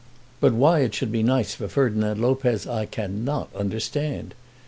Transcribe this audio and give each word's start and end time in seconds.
But 0.39 0.53
why 0.53 0.79
it 0.79 0.95
should 0.95 1.11
be 1.11 1.21
nice 1.21 1.53
for 1.53 1.67
Ferdinand 1.67 2.19
Lopez 2.19 2.65
I 2.65 2.87
cannot 2.87 3.49
understand. 3.55 4.33